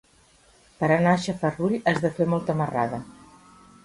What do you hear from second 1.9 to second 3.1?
has de fer molta marrada.